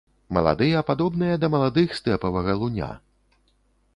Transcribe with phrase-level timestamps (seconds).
[0.35, 2.91] Маладыя падобныя да маладых стэпавага луня.